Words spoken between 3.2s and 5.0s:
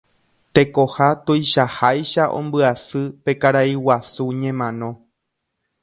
pe karai guasu ñemano.